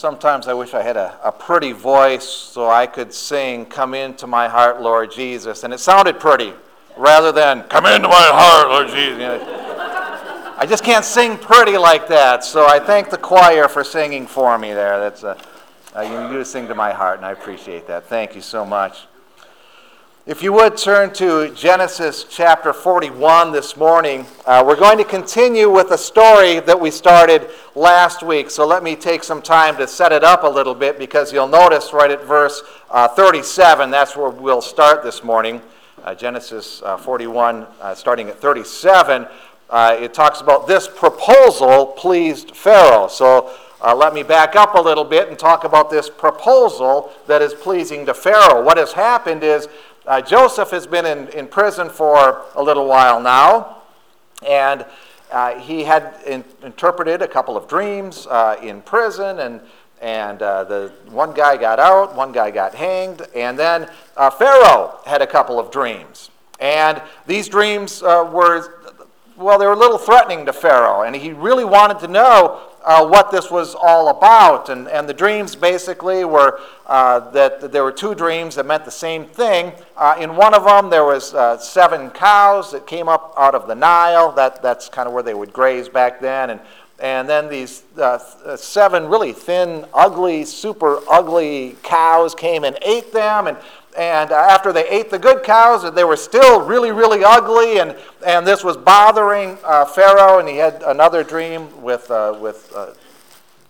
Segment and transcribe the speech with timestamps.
[0.00, 4.26] sometimes I wish I had a, a pretty voice so I could sing, Come into
[4.26, 5.62] my heart, Lord Jesus.
[5.62, 6.54] And it sounded pretty
[6.96, 9.12] rather than, Come into my heart, Lord Jesus.
[9.12, 12.44] You know, I just can't sing pretty like that.
[12.44, 14.98] So I thank the choir for singing for me there.
[14.98, 15.36] That's a,
[16.02, 18.06] you sing to my heart, and I appreciate that.
[18.06, 19.06] Thank you so much.
[20.30, 25.68] If you would turn to Genesis chapter 41 this morning, uh, we're going to continue
[25.68, 28.48] with a story that we started last week.
[28.48, 31.48] So let me take some time to set it up a little bit because you'll
[31.48, 32.62] notice right at verse
[32.92, 35.60] uh, 37, that's where we'll start this morning.
[36.04, 39.26] Uh, Genesis uh, 41, uh, starting at 37,
[39.68, 43.08] uh, it talks about this proposal pleased Pharaoh.
[43.08, 43.52] So
[43.82, 48.06] let me back up a little bit and talk about this proposal that is pleasing
[48.06, 48.62] to Pharaoh.
[48.62, 49.66] What has happened is
[50.06, 53.82] uh, Joseph has been in, in prison for a little while now,
[54.46, 54.84] and
[55.30, 59.60] uh, he had in, interpreted a couple of dreams uh, in prison, and,
[60.00, 64.98] and uh, the one guy got out, one guy got hanged, and then uh, Pharaoh
[65.06, 66.30] had a couple of dreams.
[66.58, 68.80] And these dreams uh, were
[69.40, 73.06] well, they were a little threatening to Pharaoh, and he really wanted to know uh,
[73.06, 74.68] what this was all about.
[74.68, 78.90] And, and the dreams basically were uh, that there were two dreams that meant the
[78.90, 79.72] same thing.
[79.96, 83.66] Uh, in one of them, there was uh, seven cows that came up out of
[83.66, 84.32] the Nile.
[84.32, 86.50] That, that's kind of where they would graze back then.
[86.50, 86.60] And,
[86.98, 88.18] and then these uh,
[88.56, 93.46] seven really thin, ugly, super ugly cows came and ate them.
[93.46, 93.56] And
[93.96, 98.46] and after they ate the good cows, they were still really, really ugly, and, and
[98.46, 100.38] this was bothering uh, Pharaoh.
[100.38, 102.94] And he had another dream with, uh, with uh,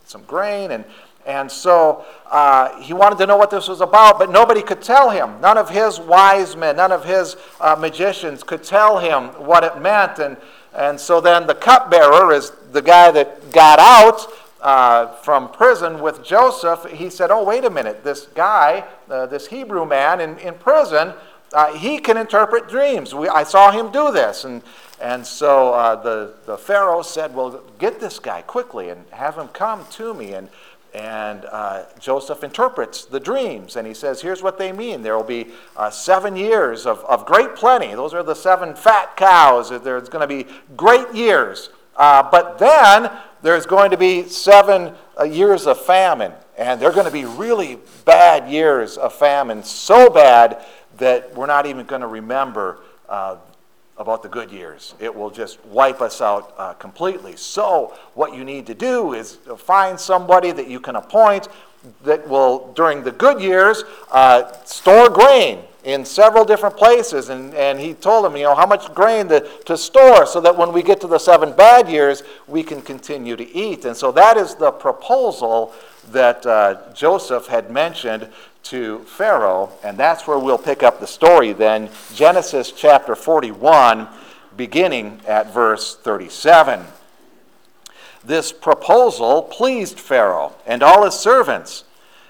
[0.05, 0.85] some grain, and,
[1.27, 5.11] and so uh, he wanted to know what this was about, but nobody could tell
[5.11, 5.41] him.
[5.41, 9.81] None of his wise men, none of his uh, magicians could tell him what it
[9.81, 10.19] meant.
[10.19, 10.37] And,
[10.75, 14.27] and so then the cupbearer is the guy that got out
[14.61, 19.47] uh, from prison with Joseph, he said, Oh, wait a minute, this guy, uh, this
[19.47, 21.15] Hebrew man in, in prison,
[21.53, 23.15] uh, he can interpret dreams.
[23.15, 24.45] We, I saw him do this.
[24.45, 24.63] And,
[25.01, 29.49] and so uh, the, the Pharaoh said, Well, get this guy quickly and have him
[29.49, 30.35] come to me.
[30.35, 30.49] And,
[30.93, 33.77] and uh, Joseph interprets the dreams.
[33.77, 37.25] And he says, Here's what they mean there will be uh, seven years of, of
[37.25, 37.95] great plenty.
[37.95, 39.71] Those are the seven fat cows.
[39.71, 41.71] There's going to be great years.
[41.97, 43.11] but then
[43.43, 47.79] there's going to be seven uh, years of famine, and they're going to be really
[48.05, 50.65] bad years of famine, so bad
[50.99, 52.79] that we're not even going to remember
[53.09, 53.37] uh,
[53.97, 54.95] about the good years.
[54.99, 57.37] It will just wipe us out uh, completely.
[57.37, 61.49] So, what you need to do is find somebody that you can appoint
[62.05, 67.29] that will, during the good years, uh, store grain in several different places.
[67.29, 70.57] And, and he told them, you know, how much grain to, to store so that
[70.57, 73.85] when we get to the seven bad years, we can continue to eat.
[73.85, 75.73] And so that is the proposal
[76.13, 78.29] that uh, Joseph had mentioned
[78.65, 79.73] to Pharaoh.
[79.83, 81.89] And that's where we'll pick up the story then.
[82.15, 84.09] Genesis chapter 41,
[84.57, 86.85] beginning at verse 37.
[88.23, 91.85] This proposal pleased Pharaoh and all his servants.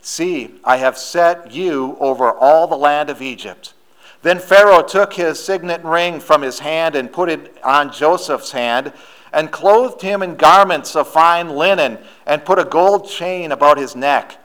[0.00, 3.74] See, I have set you over all the land of Egypt.
[4.22, 8.92] Then Pharaoh took his signet ring from his hand and put it on Joseph's hand,
[9.32, 13.94] and clothed him in garments of fine linen, and put a gold chain about his
[13.94, 14.38] neck.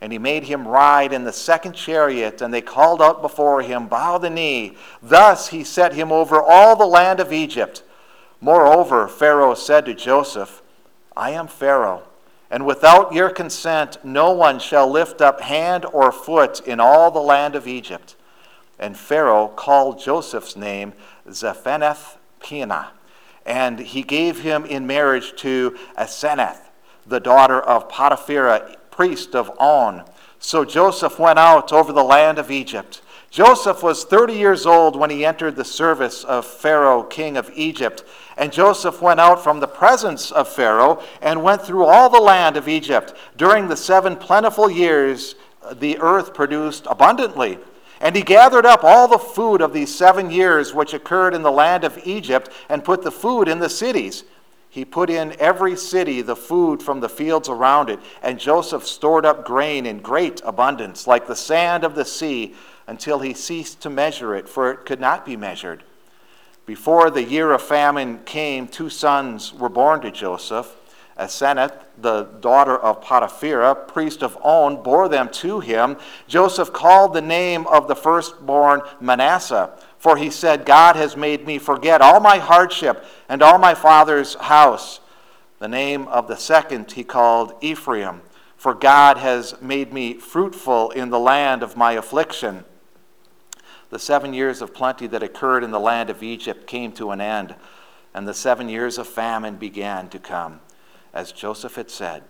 [0.00, 3.86] And he made him ride in the second chariot, and they called out before him,
[3.86, 4.76] Bow the knee.
[5.00, 7.82] Thus he set him over all the land of Egypt.
[8.40, 10.60] Moreover, Pharaoh said to Joseph,
[11.16, 12.02] I am Pharaoh
[12.54, 17.18] and without your consent, no one shall lift up hand or foot in all the
[17.18, 18.14] land of Egypt.
[18.78, 20.92] And Pharaoh called Joseph's name
[21.28, 22.90] Zaphenath Paneah,
[23.44, 26.70] and he gave him in marriage to Asenath,
[27.04, 30.04] the daughter of Potiphera, priest of On.
[30.38, 33.02] So Joseph went out over the land of Egypt.
[33.32, 38.04] Joseph was 30 years old when he entered the service of Pharaoh, king of Egypt.
[38.36, 42.56] And Joseph went out from the presence of Pharaoh and went through all the land
[42.56, 43.14] of Egypt.
[43.36, 45.36] During the seven plentiful years,
[45.72, 47.58] the earth produced abundantly.
[48.00, 51.52] And he gathered up all the food of these seven years which occurred in the
[51.52, 54.24] land of Egypt and put the food in the cities.
[54.68, 59.24] He put in every city the food from the fields around it, and Joseph stored
[59.24, 62.56] up grain in great abundance, like the sand of the sea,
[62.88, 65.84] until he ceased to measure it, for it could not be measured.
[66.66, 70.76] Before the year of famine came, two sons were born to Joseph.
[71.18, 75.96] Asenath, the daughter of Potiphera, priest of On, bore them to him.
[76.26, 81.56] Joseph called the name of the firstborn Manasseh for he said, God has made me
[81.56, 85.00] forget all my hardship and all my father's house.
[85.60, 88.20] The name of the second he called Ephraim,
[88.54, 92.66] for God has made me fruitful in the land of my affliction.
[93.94, 97.20] The seven years of plenty that occurred in the land of Egypt came to an
[97.20, 97.54] end,
[98.12, 100.58] and the seven years of famine began to come.
[101.12, 102.24] As Joseph had said,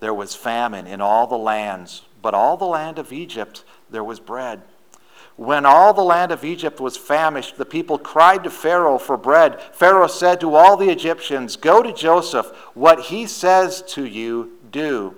[0.00, 4.20] there was famine in all the lands, but all the land of Egypt there was
[4.20, 4.60] bread.
[5.36, 9.62] When all the land of Egypt was famished, the people cried to Pharaoh for bread.
[9.72, 12.48] Pharaoh said to all the Egyptians, Go to Joseph.
[12.74, 15.16] What he says to you, do.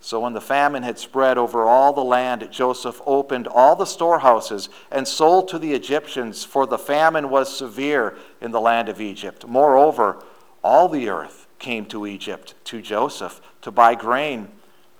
[0.00, 4.68] So when the famine had spread over all the land, Joseph opened all the storehouses
[4.90, 9.46] and sold to the Egyptians, for the famine was severe in the land of Egypt.
[9.46, 10.22] Moreover,
[10.62, 14.48] all the earth came to Egypt, to Joseph, to buy grain,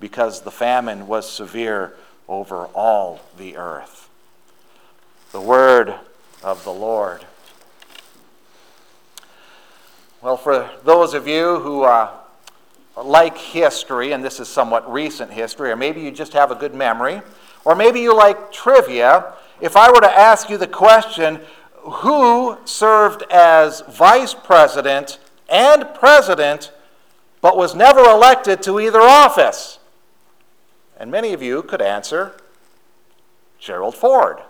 [0.00, 1.94] because the famine was severe
[2.28, 4.08] over all the earth
[5.32, 5.94] the word
[6.42, 7.24] of the Lord.
[10.22, 12.10] Well, for those of you who uh,
[13.04, 16.74] like history, and this is somewhat recent history, or maybe you just have a good
[16.74, 17.22] memory,
[17.64, 21.40] or maybe you like trivia, if I were to ask you the question,
[21.82, 25.18] who served as vice president
[25.48, 26.72] and president
[27.40, 29.78] but was never elected to either office?
[30.98, 32.34] And many of you could answer
[33.58, 34.40] Gerald Ford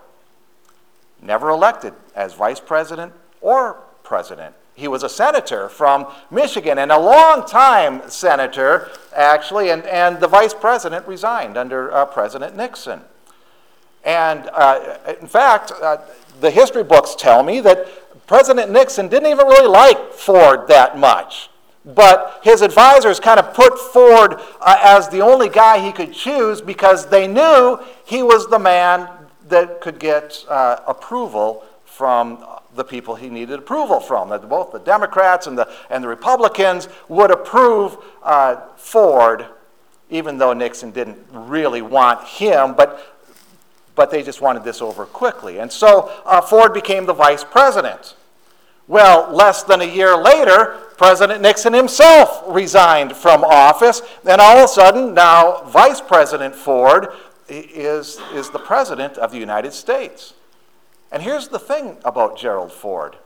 [1.21, 4.55] never elected as vice president or president.
[4.79, 10.27] He was a senator from Michigan and a long time senator, actually, and, and the
[10.27, 13.01] vice president resigned under uh, President Nixon.
[14.05, 15.97] And uh, in fact, uh,
[16.39, 17.87] the history books tell me that
[18.25, 21.49] President Nixon didn't even really like Ford that much.
[21.83, 26.61] But his advisors kind of put Ford uh, as the only guy he could choose
[26.61, 29.09] because they knew he was the man
[29.49, 32.45] that could get uh, approval from
[32.79, 34.29] the people he needed approval from.
[34.29, 39.45] That both the Democrats and the, and the Republicans would approve uh, Ford,
[40.09, 43.05] even though Nixon didn't really want him, but,
[43.93, 45.59] but they just wanted this over quickly.
[45.59, 48.15] And so uh, Ford became the vice president.
[48.87, 54.65] Well, less than a year later, President Nixon himself resigned from office, and all of
[54.65, 57.09] a sudden, now Vice President Ford
[57.47, 60.33] is, is the President of the United States.
[61.11, 63.17] And here's the thing about Gerald Ford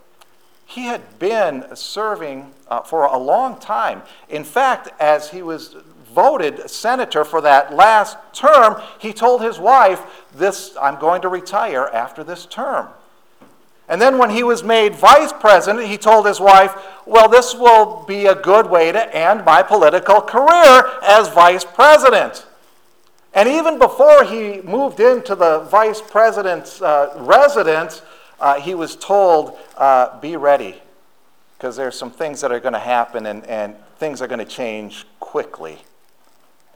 [0.65, 4.01] he had been serving uh, for a long time.
[4.29, 5.75] In fact, as he was
[6.13, 10.01] voted senator for that last term, he told his wife,
[10.33, 12.89] "This I'm going to retire after this term."
[13.89, 16.75] And then when he was made vice president, he told his wife,
[17.05, 22.45] "Well, this will be a good way to end my political career as vice president."
[23.33, 28.01] And even before he moved into the vice president's uh, residence,
[28.39, 30.81] uh, he was told, uh, be ready,
[31.57, 34.45] because there's some things that are going to happen and, and things are going to
[34.45, 35.79] change quickly,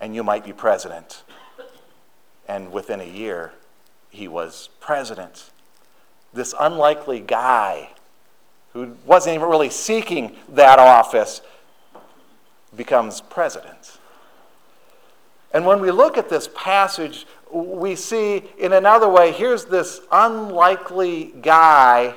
[0.02, 1.24] and you might be president.
[2.48, 3.52] And within a year,
[4.10, 5.52] he was president.
[6.34, 7.90] This unlikely guy
[8.74, 11.42] who wasn't even really seeking that office
[12.76, 13.98] becomes president.
[15.58, 21.34] And when we look at this passage, we see in another way here's this unlikely
[21.42, 22.16] guy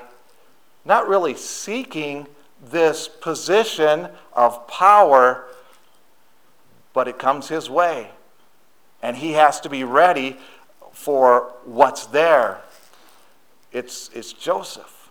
[0.84, 2.26] not really seeking
[2.62, 5.46] this position of power,
[6.92, 8.10] but it comes his way.
[9.02, 10.36] And he has to be ready
[10.92, 12.60] for what's there.
[13.72, 15.08] It's, it's Joseph.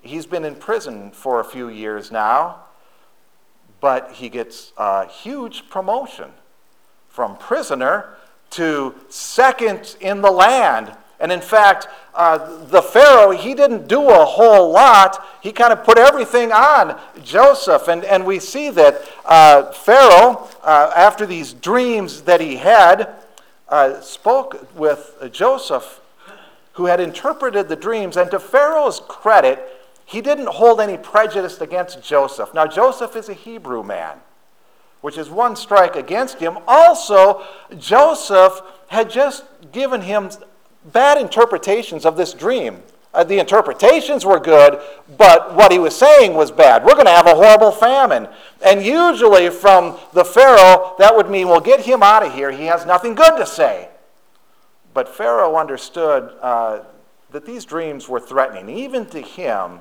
[0.00, 2.66] He's been in prison for a few years now,
[3.80, 6.30] but he gets a huge promotion
[7.16, 8.10] from prisoner
[8.50, 10.94] to second in the land.
[11.18, 15.24] And in fact, uh, the Pharaoh, he didn't do a whole lot.
[15.42, 17.88] He kind of put everything on Joseph.
[17.88, 23.14] And, and we see that uh, Pharaoh, uh, after these dreams that he had,
[23.70, 26.02] uh, spoke with Joseph,
[26.72, 28.18] who had interpreted the dreams.
[28.18, 29.58] And to Pharaoh's credit,
[30.04, 32.52] he didn't hold any prejudice against Joseph.
[32.52, 34.20] Now, Joseph is a Hebrew man
[35.06, 36.58] which is one strike against him.
[36.66, 37.40] Also,
[37.78, 40.28] Joseph had just given him
[40.92, 42.82] bad interpretations of this dream
[43.14, 44.78] Uh, the interpretations were good,
[45.16, 46.84] but what he was saying was bad.
[46.84, 48.28] We're going to have a horrible famine.
[48.62, 52.50] And usually, from the Pharaoh, that would mean, well, get him out of here.
[52.50, 53.88] He has nothing good to say.
[54.92, 56.80] But Pharaoh understood uh,
[57.30, 59.80] that these dreams were threatening, even to him.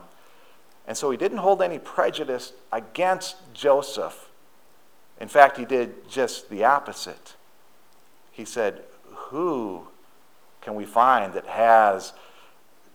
[0.87, 4.24] And so he didn't hold any prejudice against Joseph.
[5.19, 7.35] In fact, he did just the opposite.
[8.31, 8.83] He said,
[9.29, 9.87] Who
[10.61, 12.13] can we find that has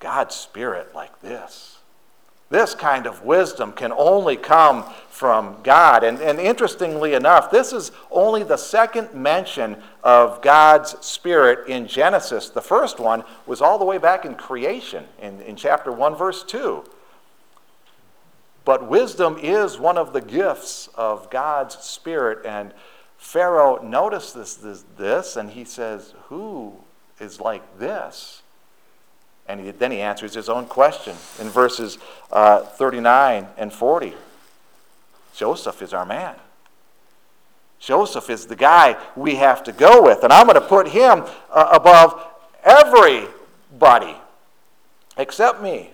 [0.01, 1.79] God's Spirit like this?
[2.51, 6.03] This kind of wisdom can only come from God.
[6.03, 12.51] And, and interestingly enough, this is only the second mention of God's Spirit in Genesis.
[12.51, 16.43] The first one was all the way back in creation, in, in chapter 1, verse
[16.43, 16.83] 2.
[18.65, 22.45] But wisdom is one of the gifts of God's Spirit.
[22.45, 22.73] And
[23.17, 26.75] Pharaoh notices this, this and he says, Who
[27.19, 28.43] is like this?
[29.47, 31.99] And he, then he answers his own question in verses
[32.31, 34.15] uh, 39 and 40.
[35.35, 36.37] Joseph is our man.
[37.81, 40.23] Joseph is the guy we have to go with.
[40.23, 42.23] And I'm going to put him uh, above
[42.63, 44.17] everybody
[45.17, 45.91] except me.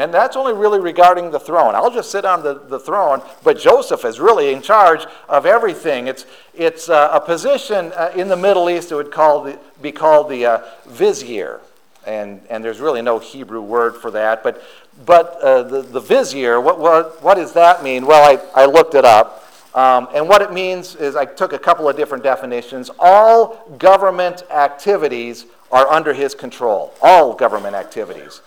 [0.00, 1.74] And that's only really regarding the throne.
[1.74, 6.06] I'll just sit on the, the throne, but Joseph is really in charge of everything.
[6.06, 9.92] It's, it's uh, a position uh, in the Middle East that would call the, be
[9.92, 11.60] called the uh, vizier.
[12.06, 14.42] And, and there's really no Hebrew word for that.
[14.42, 14.62] But,
[15.04, 18.06] but uh, the, the vizier, what, what, what does that mean?
[18.06, 19.44] Well, I, I looked it up.
[19.74, 22.90] Um, and what it means is I took a couple of different definitions.
[22.98, 26.94] All government activities are under his control.
[27.02, 28.40] All government activities.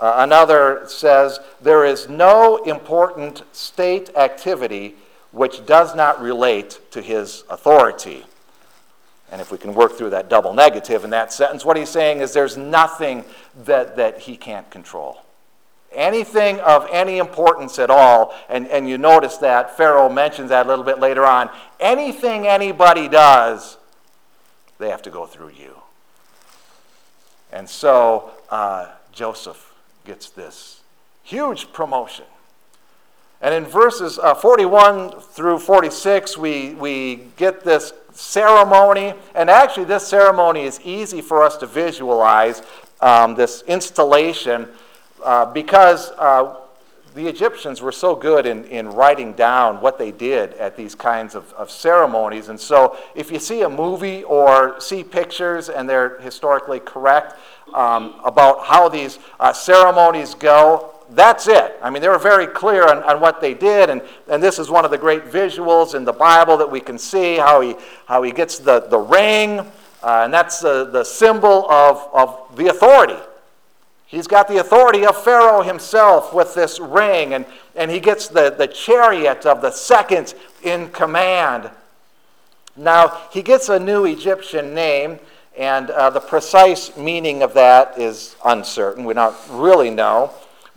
[0.00, 4.96] Uh, another says, There is no important state activity
[5.30, 8.24] which does not relate to his authority.
[9.30, 12.20] And if we can work through that double negative in that sentence, what he's saying
[12.20, 13.24] is there's nothing
[13.64, 15.22] that, that he can't control.
[15.92, 20.68] Anything of any importance at all, and, and you notice that Pharaoh mentions that a
[20.68, 21.50] little bit later on.
[21.78, 23.76] Anything anybody does,
[24.78, 25.76] they have to go through you.
[27.52, 29.69] And so uh, Joseph
[30.04, 30.80] gets this
[31.22, 32.24] huge promotion.
[33.42, 39.14] And in verses uh, 41 through 46, we, we get this ceremony.
[39.34, 42.62] And actually, this ceremony is easy for us to visualize
[43.00, 44.68] um, this installation
[45.24, 46.56] uh, because uh,
[47.14, 51.34] the Egyptians were so good in, in writing down what they did at these kinds
[51.34, 52.48] of, of ceremonies.
[52.48, 57.36] And so, if you see a movie or see pictures and they're historically correct,
[57.74, 60.94] um, about how these uh, ceremonies go.
[61.10, 61.76] That's it.
[61.82, 64.70] I mean, they were very clear on, on what they did, and, and this is
[64.70, 67.74] one of the great visuals in the Bible that we can see how he,
[68.06, 72.68] how he gets the, the ring, uh, and that's the, the symbol of, of the
[72.68, 73.16] authority.
[74.06, 77.44] He's got the authority of Pharaoh himself with this ring, and,
[77.76, 81.70] and he gets the, the chariot of the second in command.
[82.76, 85.18] Now, he gets a new Egyptian name.
[85.56, 89.04] And uh, the precise meaning of that is uncertain.
[89.04, 90.32] We don't really know.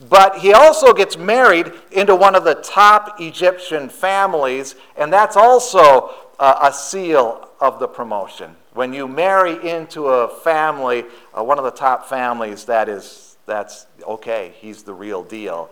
[0.09, 6.13] But he also gets married into one of the top Egyptian families, and that's also
[6.39, 8.55] uh, a seal of the promotion.
[8.73, 13.85] When you marry into a family, uh, one of the top families, that is, that's
[14.05, 15.69] okay, he's the real deal.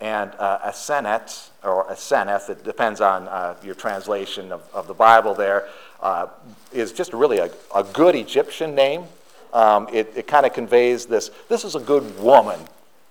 [0.00, 5.34] And uh, Asenet, or Aseneth, it depends on uh, your translation of, of the Bible
[5.34, 5.68] there,
[6.00, 6.26] uh,
[6.72, 9.04] is just really a, a good Egyptian name.
[9.52, 12.60] Um, it it kind of conveys this this is a good woman.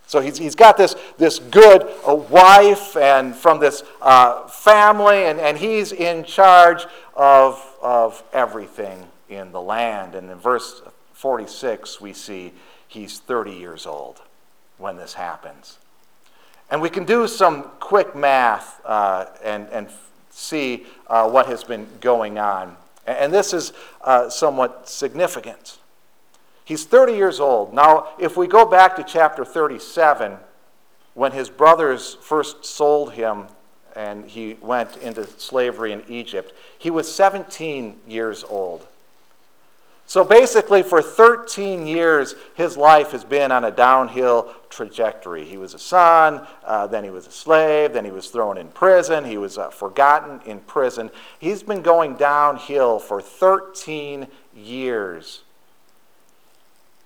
[0.08, 5.38] So he's, he's got this, this good uh, wife and from this uh, family, and,
[5.38, 10.16] and he's in charge of, of everything in the land.
[10.16, 12.54] And in verse 46, we see
[12.88, 14.22] he's 30 years old
[14.78, 15.78] when this happens.
[16.72, 19.90] And we can do some quick math uh, and, and
[20.38, 22.76] see uh, what has been going on.
[23.08, 25.80] And this is uh, somewhat significant.
[26.64, 27.74] He's 30 years old.
[27.74, 30.38] Now, if we go back to chapter 37,
[31.14, 33.46] when his brothers first sold him
[33.96, 38.86] and he went into slavery in Egypt, he was 17 years old.
[40.08, 45.44] So basically, for 13 years, his life has been on a downhill trajectory.
[45.44, 48.70] He was a son, uh, then he was a slave, then he was thrown in
[48.70, 51.12] prison, he was uh, forgotten in prison.
[51.40, 55.42] He's been going downhill for 13 years.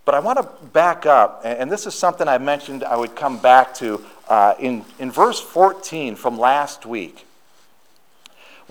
[0.06, 3.40] But I want to back up, and this is something I mentioned I would come
[3.40, 7.26] back to uh, in, in verse 14 from last week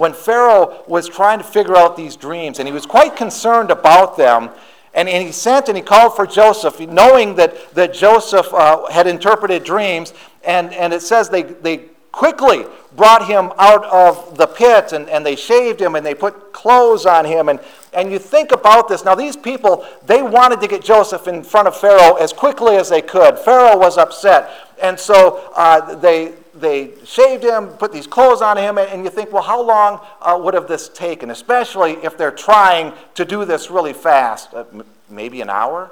[0.00, 4.16] when Pharaoh was trying to figure out these dreams, and he was quite concerned about
[4.16, 4.48] them.
[4.94, 9.06] And, and he sent and he called for Joseph, knowing that, that Joseph uh, had
[9.06, 10.14] interpreted dreams.
[10.42, 12.64] And, and it says they, they quickly
[12.96, 17.04] brought him out of the pit and, and they shaved him and they put clothes
[17.04, 17.50] on him.
[17.50, 17.60] And,
[17.92, 19.04] and you think about this.
[19.04, 22.88] Now, these people, they wanted to get Joseph in front of Pharaoh as quickly as
[22.88, 23.38] they could.
[23.38, 24.50] Pharaoh was upset.
[24.82, 29.32] And so uh, they, they shaved him, put these clothes on him, and you think,
[29.32, 31.30] well, how long uh, would have this taken?
[31.30, 34.52] Especially if they're trying to do this really fast.
[34.54, 35.90] Uh, m- maybe an hour?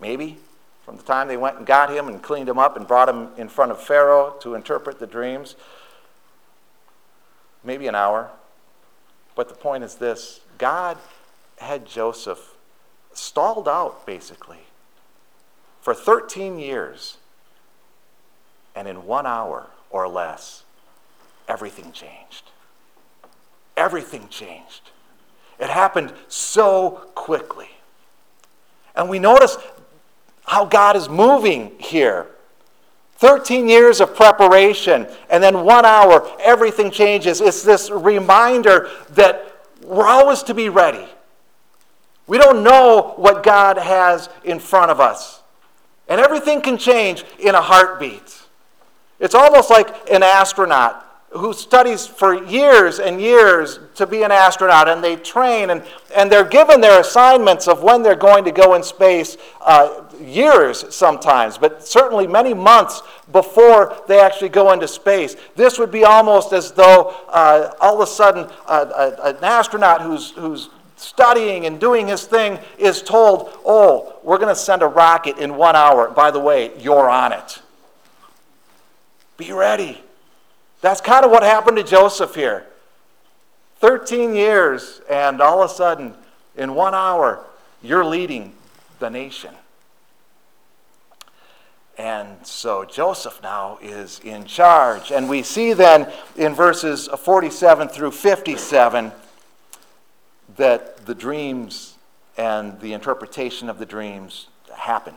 [0.00, 0.38] Maybe?
[0.84, 3.28] From the time they went and got him and cleaned him up and brought him
[3.36, 5.56] in front of Pharaoh to interpret the dreams.
[7.64, 8.30] Maybe an hour.
[9.34, 10.98] But the point is this God
[11.58, 12.56] had Joseph
[13.14, 14.60] stalled out, basically,
[15.80, 17.18] for 13 years
[18.74, 20.64] and in one hour or less,
[21.48, 22.50] everything changed.
[23.76, 24.90] Everything changed.
[25.58, 27.70] It happened so quickly.
[28.94, 29.56] And we notice
[30.44, 32.26] how God is moving here.
[33.16, 37.40] 13 years of preparation, and then one hour, everything changes.
[37.40, 41.06] It's this reminder that we're always to be ready.
[42.26, 45.40] We don't know what God has in front of us.
[46.08, 48.41] And everything can change in a heartbeat.
[49.22, 54.88] It's almost like an astronaut who studies for years and years to be an astronaut,
[54.88, 55.82] and they train, and,
[56.14, 60.84] and they're given their assignments of when they're going to go in space, uh, years
[60.94, 63.00] sometimes, but certainly many months
[63.30, 65.36] before they actually go into space.
[65.54, 70.32] This would be almost as though uh, all of a sudden uh, an astronaut who's,
[70.32, 75.38] who's studying and doing his thing is told, Oh, we're going to send a rocket
[75.38, 76.10] in one hour.
[76.10, 77.61] By the way, you're on it.
[79.36, 80.02] Be ready.
[80.80, 82.66] That's kind of what happened to Joseph here.
[83.78, 86.14] 13 years, and all of a sudden,
[86.56, 87.44] in one hour,
[87.82, 88.52] you're leading
[88.98, 89.54] the nation.
[91.98, 95.10] And so Joseph now is in charge.
[95.10, 99.12] And we see then in verses 47 through 57
[100.56, 101.94] that the dreams
[102.36, 105.14] and the interpretation of the dreams happen.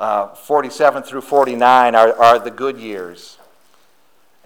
[0.00, 3.36] Uh, 47 through 49 are, are the good years.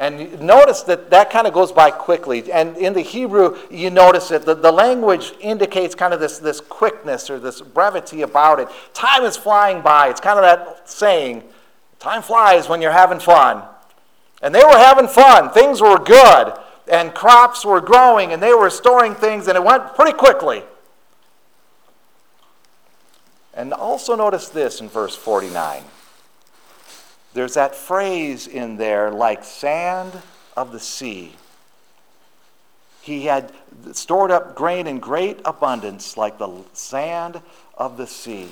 [0.00, 2.50] And notice that that kind of goes by quickly.
[2.50, 4.44] And in the Hebrew, you notice it.
[4.44, 8.66] The, the language indicates kind of this, this quickness or this brevity about it.
[8.94, 10.08] Time is flying by.
[10.08, 11.44] It's kind of that saying
[12.00, 13.62] time flies when you're having fun.
[14.42, 15.50] And they were having fun.
[15.50, 16.52] Things were good.
[16.88, 20.64] And crops were growing and they were storing things, and it went pretty quickly.
[23.54, 25.82] And also notice this in verse 49.
[27.34, 30.12] There's that phrase in there, like sand
[30.56, 31.34] of the sea.
[33.00, 33.52] He had
[33.92, 37.40] stored up grain in great abundance, like the sand
[37.76, 38.48] of the sea.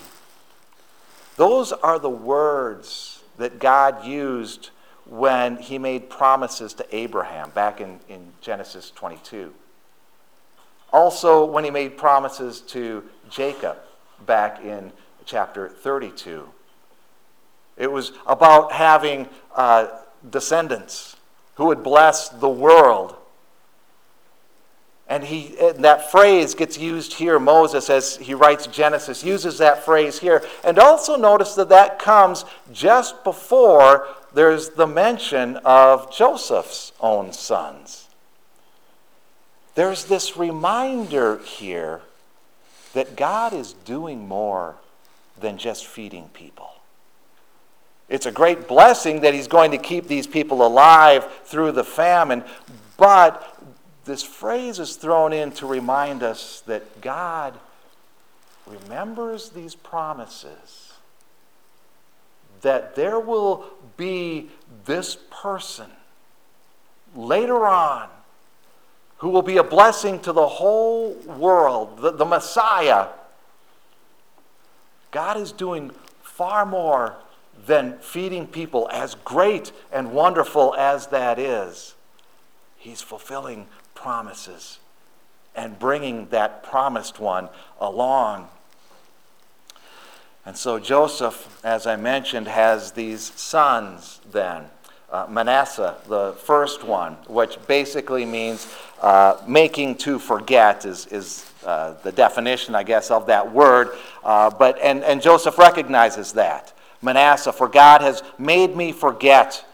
[1.36, 4.70] Those are the words that God used
[5.06, 9.52] when he made promises to Abraham back in, in Genesis 22.
[10.92, 13.78] Also, when he made promises to Jacob
[14.26, 14.92] back in
[15.24, 16.48] chapter 32.
[17.76, 19.88] It was about having uh,
[20.28, 21.16] descendants
[21.56, 23.16] who would bless the world.
[25.08, 27.38] And, he, and that phrase gets used here.
[27.38, 30.42] Moses, as he writes Genesis, uses that phrase here.
[30.64, 38.08] And also notice that that comes just before there's the mention of Joseph's own sons.
[39.74, 42.00] There's this reminder here
[42.92, 44.76] that God is doing more
[45.40, 46.70] than just feeding people.
[48.08, 52.44] It's a great blessing that He's going to keep these people alive through the famine,
[52.96, 53.58] but
[54.04, 57.58] this phrase is thrown in to remind us that God
[58.66, 60.92] remembers these promises,
[62.60, 63.64] that there will
[63.96, 64.50] be
[64.84, 65.90] this person
[67.14, 68.08] later on
[69.22, 73.06] who will be a blessing to the whole world, the, the Messiah.
[75.12, 75.92] God is doing
[76.24, 77.14] far more
[77.64, 81.94] than feeding people, as great and wonderful as that is.
[82.76, 84.80] He's fulfilling promises
[85.54, 87.48] and bringing that promised one
[87.80, 88.48] along.
[90.44, 94.64] And so Joseph, as I mentioned, has these sons then
[95.12, 98.66] uh, Manasseh, the first one, which basically means
[99.02, 103.90] uh, making to forget, is, is uh, the definition, I guess, of that word.
[104.24, 106.72] Uh, but, and, and Joseph recognizes that.
[107.02, 109.64] Manasseh, for God has made me forget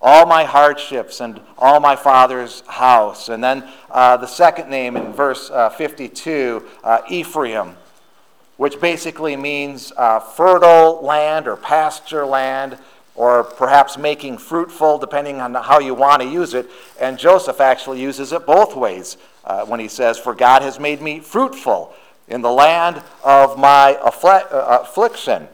[0.00, 3.28] all my hardships and all my father's house.
[3.28, 6.68] And then uh, the second name in verse uh, 52,
[7.08, 7.76] Ephraim,
[8.56, 12.78] which basically means uh, fertile land or pasture land,
[13.22, 16.68] or perhaps making fruitful, depending on how you want to use it.
[17.00, 21.00] And Joseph actually uses it both ways uh, when he says, For God has made
[21.00, 21.94] me fruitful
[22.26, 25.46] in the land of my affl- uh, affliction.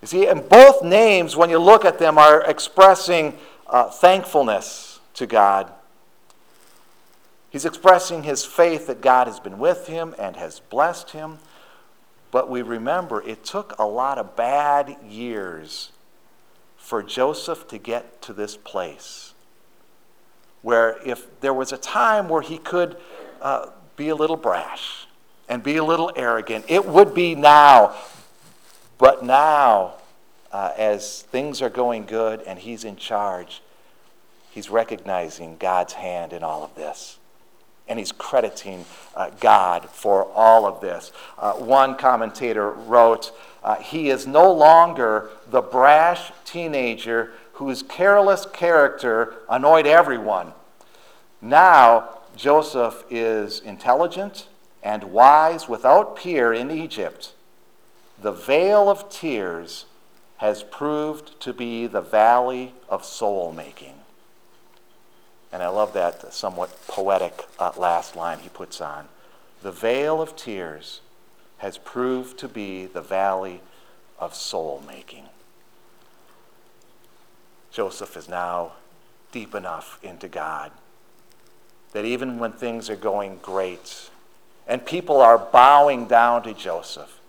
[0.00, 5.26] You see, and both names, when you look at them, are expressing uh, thankfulness to
[5.26, 5.72] God.
[7.50, 11.38] He's expressing his faith that God has been with him and has blessed him.
[12.30, 15.90] But we remember it took a lot of bad years
[16.86, 19.34] for Joseph to get to this place
[20.62, 22.96] where if there was a time where he could
[23.42, 25.08] uh, be a little brash
[25.48, 27.92] and be a little arrogant, it would be now.
[28.98, 29.94] But now,
[30.52, 33.62] uh, as things are going good and he's in charge,
[34.52, 37.18] he's recognizing God's hand in all of this.
[37.88, 41.12] And he's crediting uh, God for all of this.
[41.38, 49.34] Uh, one commentator wrote, uh, He is no longer the brash teenager whose careless character
[49.48, 50.52] annoyed everyone.
[51.40, 54.48] Now, Joseph is intelligent
[54.82, 57.32] and wise without peer in Egypt.
[58.20, 59.86] The vale of tears
[60.38, 63.94] has proved to be the valley of soul making.
[65.52, 69.08] And I love that somewhat poetic uh, last line he puts on.
[69.62, 71.00] The vale of tears
[71.58, 73.60] has proved to be the valley
[74.18, 75.24] of soul making.
[77.70, 78.72] Joseph is now
[79.32, 80.72] deep enough into God
[81.92, 84.10] that even when things are going great
[84.66, 87.20] and people are bowing down to Joseph,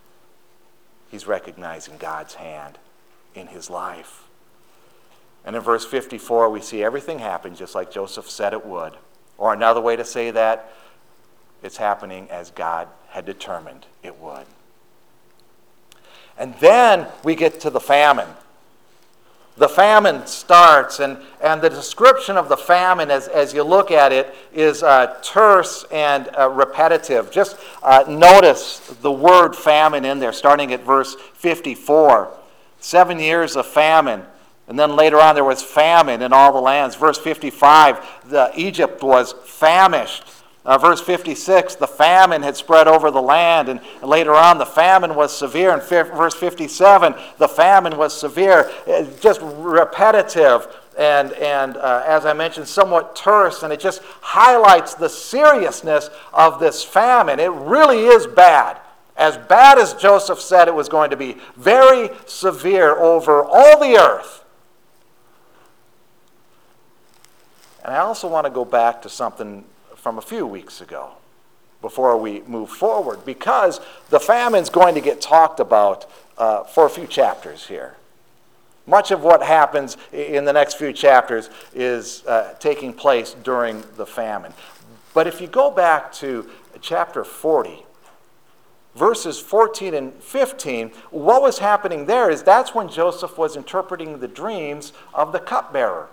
[1.10, 2.78] he's recognizing God's hand
[3.34, 4.27] in his life.
[5.48, 8.98] And in verse 54, we see everything happen just like Joseph said it would.
[9.38, 10.74] Or another way to say that,
[11.64, 14.46] it's happening as God had determined it would.
[16.38, 18.28] And then we get to the famine.
[19.56, 24.12] The famine starts, and, and the description of the famine, as, as you look at
[24.12, 27.32] it, is uh, terse and uh, repetitive.
[27.32, 32.38] Just uh, notice the word famine in there, starting at verse 54.
[32.80, 34.24] Seven years of famine.
[34.68, 36.96] And then later on, there was famine in all the lands.
[36.96, 40.24] Verse 55, the, Egypt was famished.
[40.66, 45.16] Uh, verse 56, the famine had spread over the land, and later on, the famine
[45.16, 45.74] was severe.
[45.74, 52.34] In verse 57, the famine was severe, it, just repetitive, and, and uh, as I
[52.34, 57.40] mentioned, somewhat terse, and it just highlights the seriousness of this famine.
[57.40, 58.82] It really is bad.
[59.16, 63.98] As bad as Joseph said it was going to be, very severe over all the
[63.98, 64.44] earth.
[67.88, 69.64] And I also want to go back to something
[69.96, 71.14] from a few weeks ago
[71.82, 76.06] before we move forward, because the famine's going to get talked about
[76.38, 77.96] uh, for a few chapters here.
[78.86, 84.06] Much of what happens in the next few chapters is uh, taking place during the
[84.06, 84.54] famine.
[85.14, 86.50] But if you go back to
[86.82, 87.86] chapter 40,
[88.96, 94.28] verses 14 and 15, what was happening there is that's when Joseph was interpreting the
[94.28, 96.10] dreams of the cupbearer.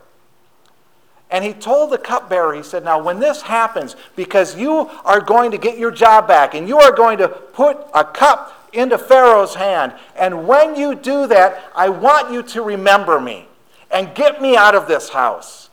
[1.35, 5.51] And he told the cupbearer, he said, Now, when this happens, because you are going
[5.51, 9.57] to get your job back and you are going to put a cup into Pharaoh's
[9.57, 13.49] hand, and when you do that, I want you to remember me
[13.91, 15.71] and get me out of this house.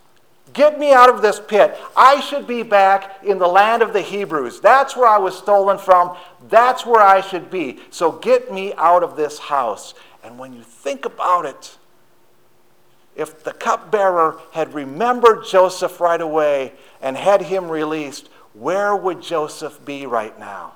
[0.54, 1.78] Get me out of this pit.
[1.96, 4.62] I should be back in the land of the Hebrews.
[4.62, 6.18] That's where I was stolen from.
[6.50, 7.82] That's where I should be.
[7.92, 9.94] So get me out of this house.
[10.24, 11.78] And when you think about it,
[13.16, 19.84] if the cupbearer had remembered Joseph right away and had him released, where would Joseph
[19.84, 20.74] be right now?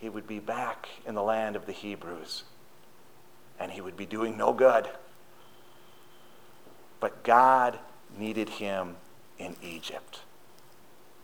[0.00, 2.44] He would be back in the land of the Hebrews,
[3.58, 4.88] and he would be doing no good.
[7.00, 7.78] But God
[8.16, 8.96] needed him
[9.38, 10.20] in Egypt.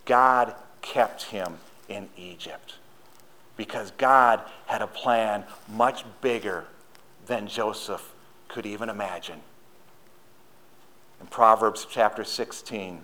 [0.04, 2.74] God kept him in Egypt
[3.56, 6.66] because God had a plan much bigger
[7.26, 8.13] than Joseph
[8.54, 9.40] could even imagine.
[11.20, 13.00] In Proverbs chapter 16,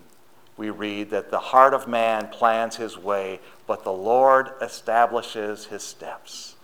[0.56, 5.82] we read that the heart of man plans his way, but the Lord establishes his
[5.82, 6.54] steps.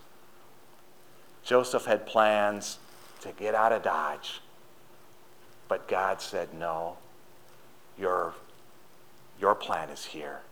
[1.42, 2.78] Joseph had plans
[3.22, 4.40] to get out of Dodge,
[5.66, 6.96] but God said, No,
[7.98, 8.34] your,
[9.40, 10.42] your plan is here.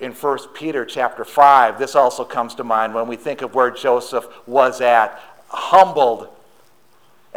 [0.00, 3.70] In 1 Peter chapter 5, this also comes to mind when we think of where
[3.70, 6.28] Joseph was at, humbled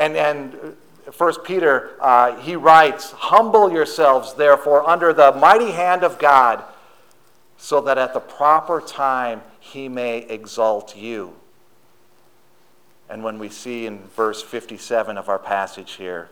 [0.02, 0.76] and, and
[1.12, 6.64] First Peter, uh, he writes, Humble yourselves, therefore, under the mighty hand of God,
[7.58, 11.36] so that at the proper time he may exalt you.
[13.10, 16.32] And when we see in verse 57 of our passage here,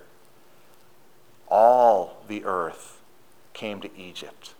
[1.47, 3.01] all the earth
[3.53, 4.55] came to Egypt.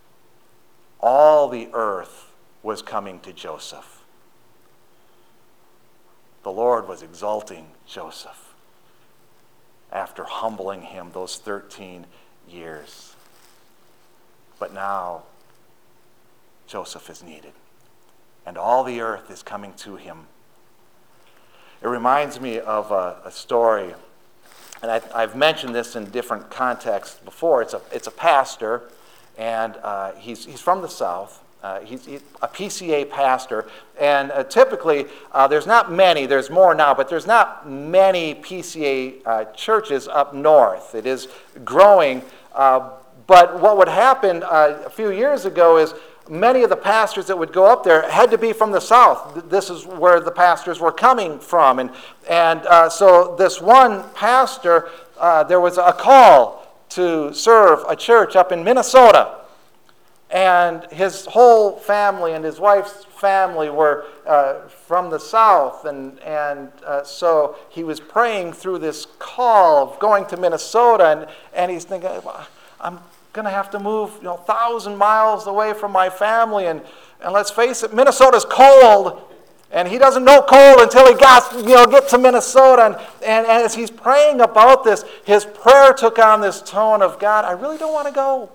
[1.00, 2.30] All the earth
[2.62, 4.04] was coming to Joseph.
[6.44, 8.49] The Lord was exalting Joseph
[9.92, 12.06] after humbling him those 13
[12.48, 13.14] years.
[14.58, 15.24] But now
[16.66, 17.52] Joseph is needed,
[18.46, 20.26] and all the earth is coming to him.
[21.82, 23.94] It reminds me of a, a story
[24.82, 27.60] and I, have mentioned this in different contexts before.
[27.60, 28.82] It's a, it's a pastor,
[29.36, 31.42] and uh, he's, he's from the South.
[31.62, 33.68] Uh, he's, he's, a PCA pastor,
[34.00, 39.20] and uh, typically uh, there's not many, there's more now, but there's not many PCA
[39.26, 40.94] uh, churches up north.
[40.94, 41.28] It is
[41.64, 42.22] growing.
[42.54, 42.90] Uh,
[43.26, 45.94] but what would happen a few years ago is
[46.30, 49.50] many of the pastors that would go up there had to be from the south.
[49.50, 51.80] This is where the pastors were coming from.
[51.80, 51.90] And,
[52.28, 58.36] and uh, so, this one pastor, uh, there was a call to serve a church
[58.36, 59.39] up in Minnesota.
[60.30, 65.84] And his whole family and his wife's family were uh, from the south.
[65.86, 71.06] And, and uh, so he was praying through this call of going to Minnesota.
[71.06, 72.10] And, and he's thinking,
[72.80, 73.00] I'm
[73.32, 76.66] going to have to move, you know, thousand miles away from my family.
[76.66, 76.80] And,
[77.20, 79.22] and let's face it, Minnesota's cold.
[79.72, 82.84] And he doesn't know cold until he got, you know, get to Minnesota.
[82.84, 87.18] And, and, and as he's praying about this, his prayer took on this tone of
[87.18, 88.50] God, I really don't want to go.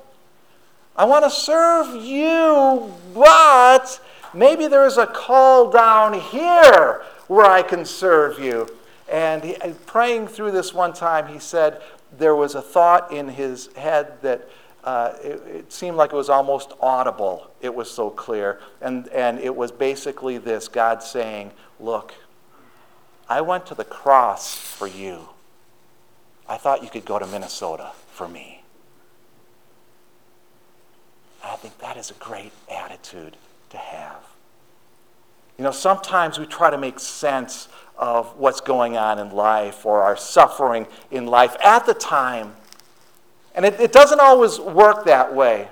[0.98, 4.00] I want to serve you, but
[4.34, 8.70] maybe there's a call down here where I can serve you.
[9.12, 9.56] And he,
[9.86, 11.82] praying through this one time, he said
[12.18, 14.48] there was a thought in his head that
[14.84, 17.50] uh, it, it, seemed like it was almost audible.
[17.60, 18.60] It was so clear.
[18.82, 22.14] And, and it was basically this God saying, Look,
[23.28, 25.30] I went to the cross for you.
[26.48, 28.65] I thought you could go to Minnesota for me.
[31.46, 33.38] I think that is a great attitude
[33.70, 34.22] to have.
[35.58, 40.02] You know, sometimes we try to make sense of what's going on in life or
[40.02, 42.56] our suffering in life at the time
[43.56, 45.70] and it, it doesn't always work that way.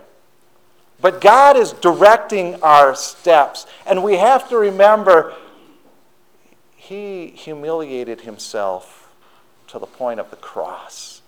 [1.01, 3.67] But God is directing our steps.
[3.85, 5.33] And we have to remember,
[6.77, 9.13] He humiliated Himself
[9.67, 11.21] to the point of the cross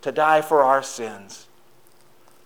[0.00, 1.47] to die for our sins,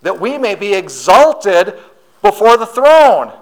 [0.03, 1.75] that we may be exalted
[2.21, 3.33] before the throne.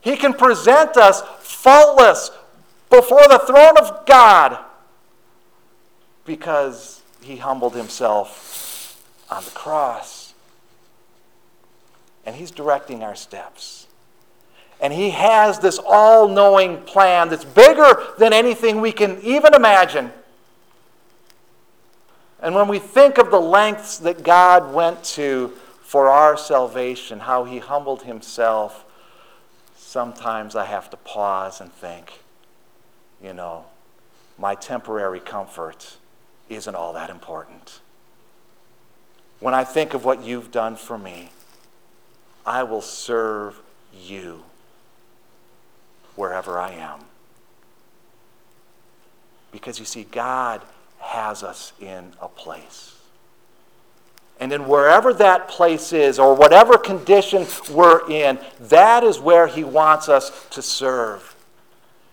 [0.00, 2.30] He can present us faultless
[2.88, 4.58] before the throne of God
[6.24, 10.34] because he humbled himself on the cross.
[12.24, 13.86] And he's directing our steps.
[14.80, 20.12] And he has this all knowing plan that's bigger than anything we can even imagine.
[22.42, 27.44] And when we think of the lengths that God went to for our salvation, how
[27.44, 28.84] he humbled himself,
[29.76, 32.12] sometimes I have to pause and think,
[33.22, 33.66] you know,
[34.38, 35.96] my temporary comfort
[36.48, 37.80] isn't all that important.
[39.40, 41.30] When I think of what you've done for me,
[42.46, 43.60] I will serve
[43.92, 44.44] you
[46.16, 47.00] wherever I am.
[49.52, 50.62] Because you see, God
[51.00, 52.94] has us in a place.
[54.38, 59.64] And in wherever that place is, or whatever condition we're in, that is where He
[59.64, 61.34] wants us to serve.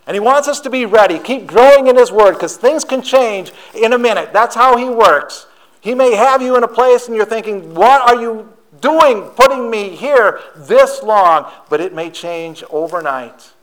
[0.06, 1.20] And He wants us to be ready.
[1.20, 4.34] Keep growing in His Word because things can change in a minute.
[4.34, 5.48] That's how He works.
[5.80, 9.70] He may have you in a place and you're thinking, What are you doing putting
[9.70, 11.50] me here this long?
[11.70, 13.54] But it may change overnight.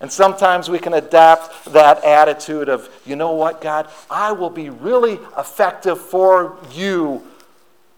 [0.00, 4.70] And sometimes we can adapt that attitude of, you know what, God, I will be
[4.70, 7.22] really effective for you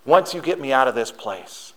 [0.04, 1.72] once you get me out of this place.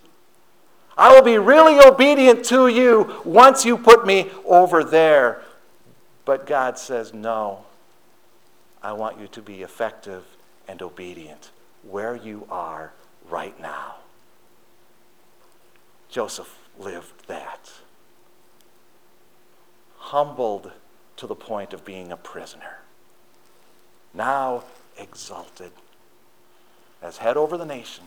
[0.98, 5.42] I will be really obedient to you once you put me over there.
[6.24, 7.66] But God says, No,
[8.82, 10.24] I want you to be effective
[10.68, 11.52] and obedient
[11.84, 12.94] where you are
[13.30, 13.96] right now.
[16.10, 17.72] Joseph lived that.
[20.10, 20.72] Humbled
[21.18, 22.78] to the point of being a prisoner.
[24.13, 24.63] Now
[25.00, 25.72] exalted
[27.02, 28.04] as head over the nation.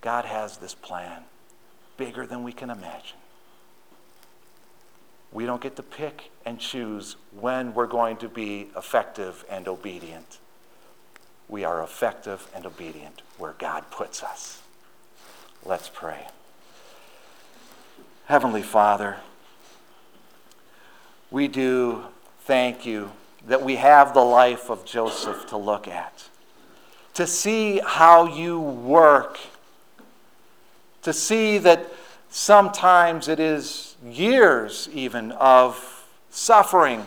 [0.00, 1.24] God has this plan
[1.98, 3.18] bigger than we can imagine.
[5.30, 10.38] We don't get to pick and choose when we're going to be effective and obedient.
[11.50, 14.62] We are effective and obedient where God puts us.
[15.66, 16.28] Let's pray.
[18.24, 19.18] Heavenly Father,
[21.36, 22.02] we do
[22.44, 23.12] thank you
[23.46, 26.30] that we have the life of Joseph to look at,
[27.12, 29.38] to see how you work,
[31.02, 31.92] to see that
[32.30, 37.04] sometimes it is years even of suffering,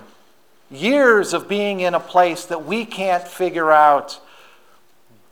[0.70, 4.20] years of being in a place that we can't figure out,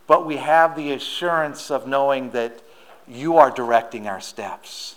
[0.08, 2.64] but we have the assurance of knowing that
[3.08, 4.96] you are directing our steps.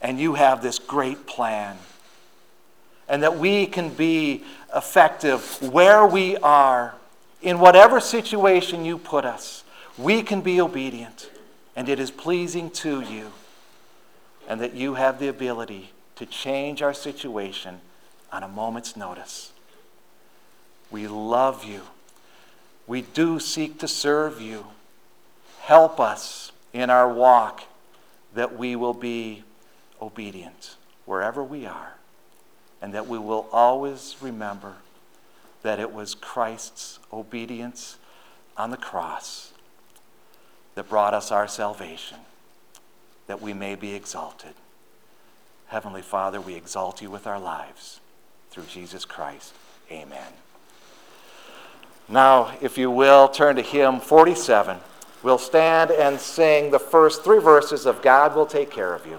[0.00, 1.76] And you have this great plan.
[3.10, 4.44] And that we can be
[4.74, 6.94] effective where we are,
[7.42, 9.64] in whatever situation you put us.
[9.98, 11.28] We can be obedient,
[11.74, 13.32] and it is pleasing to you.
[14.48, 17.80] And that you have the ability to change our situation
[18.32, 19.52] on a moment's notice.
[20.90, 21.82] We love you.
[22.86, 24.66] We do seek to serve you.
[25.60, 27.64] Help us in our walk
[28.34, 29.44] that we will be
[30.00, 31.94] obedient wherever we are,
[32.82, 34.76] and that we will always remember
[35.62, 37.96] that it was Christ's obedience
[38.56, 39.52] on the cross
[40.74, 42.18] that brought us our salvation,
[43.26, 44.54] that we may be exalted.
[45.68, 48.00] Heavenly Father, we exalt you with our lives
[48.50, 49.54] through Jesus Christ.
[49.90, 50.32] Amen.
[52.08, 54.78] Now, if you will, turn to hymn 47.
[55.22, 59.18] We'll stand and sing the first three verses of God Will Take Care of You.